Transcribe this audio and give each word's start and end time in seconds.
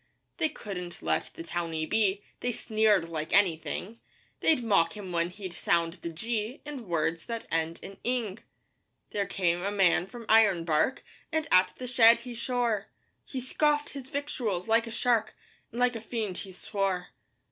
They 0.37 0.49
couldn't 0.49 1.03
let 1.03 1.25
the 1.35 1.43
towny 1.43 1.85
be 1.85 2.23
They 2.39 2.51
sneered 2.51 3.07
like 3.07 3.31
anything; 3.31 3.99
They'd 4.39 4.63
mock 4.63 4.97
him 4.97 5.11
when 5.11 5.29
he'd 5.29 5.53
sound 5.53 5.93
the 6.01 6.09
'g' 6.09 6.59
In 6.65 6.87
words 6.87 7.27
that 7.27 7.45
end 7.51 7.79
in 7.83 7.97
'ing.' 8.03 8.39
There 9.11 9.27
came 9.27 9.61
a 9.61 9.69
man 9.69 10.07
from 10.07 10.25
Ironbark, 10.27 11.03
And 11.31 11.47
at 11.51 11.75
the 11.77 11.85
shed 11.85 12.17
he 12.21 12.33
shore; 12.33 12.87
He 13.23 13.39
scoffed 13.39 13.89
his 13.91 14.09
victuals 14.09 14.67
like 14.67 14.87
a 14.87 14.91
shark, 14.91 15.35
And 15.71 15.79
like 15.79 15.95
a 15.95 16.01
fiend 16.01 16.37
he 16.39 16.51
swore. 16.51 17.09